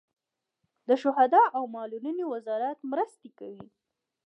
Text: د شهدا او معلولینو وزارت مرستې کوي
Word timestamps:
د 0.87 0.89
شهدا 1.03 1.43
او 1.57 1.63
معلولینو 1.75 2.23
وزارت 2.33 2.79
مرستې 2.91 3.29
کوي 3.39 3.67